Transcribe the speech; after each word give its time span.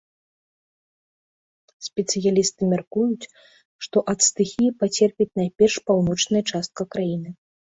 Спецыялісты 1.87 2.61
мяркуюць, 2.73 3.29
што 3.87 3.97
ад 4.15 4.19
стыхіі 4.31 4.73
пацерпіць 4.81 5.31
найперш 5.43 5.75
паўночная 5.91 6.43
частка 6.51 6.81
краіны. 6.97 7.29